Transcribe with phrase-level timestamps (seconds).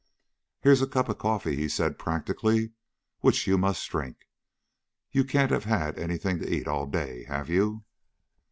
[0.61, 2.71] "Here's a cup of coffee," he said practically,
[3.19, 4.17] "which you must drink.
[5.11, 7.25] You can't have had anything to eat all day.
[7.25, 7.83] Have you?"